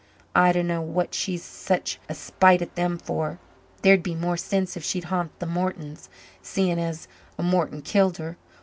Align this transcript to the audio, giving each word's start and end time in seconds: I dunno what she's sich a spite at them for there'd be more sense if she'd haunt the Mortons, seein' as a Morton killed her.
I 0.33 0.51
dunno 0.51 0.81
what 0.81 1.13
she's 1.13 1.43
sich 1.43 1.99
a 2.09 2.15
spite 2.15 2.63
at 2.63 2.73
them 2.73 2.97
for 2.97 3.37
there'd 3.83 4.01
be 4.01 4.15
more 4.15 4.35
sense 4.35 4.75
if 4.75 4.83
she'd 4.83 5.03
haunt 5.13 5.37
the 5.37 5.45
Mortons, 5.45 6.09
seein' 6.41 6.79
as 6.79 7.07
a 7.37 7.43
Morton 7.43 7.83
killed 7.83 8.17
her. 8.17 8.35